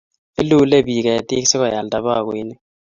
[0.41, 2.59] Ilule pik ketik si koyalda bakoinik